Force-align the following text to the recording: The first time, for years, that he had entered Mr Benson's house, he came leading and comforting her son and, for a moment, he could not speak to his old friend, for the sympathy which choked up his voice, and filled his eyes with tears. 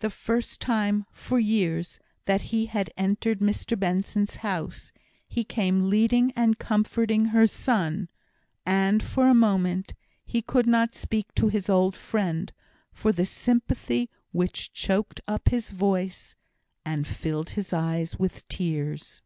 The 0.00 0.10
first 0.10 0.60
time, 0.60 1.06
for 1.12 1.38
years, 1.38 2.00
that 2.24 2.50
he 2.50 2.66
had 2.66 2.90
entered 2.96 3.38
Mr 3.38 3.78
Benson's 3.78 4.34
house, 4.38 4.90
he 5.28 5.44
came 5.44 5.88
leading 5.88 6.32
and 6.34 6.58
comforting 6.58 7.26
her 7.26 7.46
son 7.46 8.08
and, 8.66 9.00
for 9.04 9.28
a 9.28 9.34
moment, 9.34 9.94
he 10.24 10.42
could 10.42 10.66
not 10.66 10.96
speak 10.96 11.32
to 11.36 11.46
his 11.46 11.68
old 11.70 11.94
friend, 11.94 12.52
for 12.92 13.12
the 13.12 13.24
sympathy 13.24 14.10
which 14.32 14.72
choked 14.72 15.20
up 15.28 15.50
his 15.50 15.70
voice, 15.70 16.34
and 16.84 17.06
filled 17.06 17.50
his 17.50 17.72
eyes 17.72 18.18
with 18.18 18.48
tears. 18.48 19.22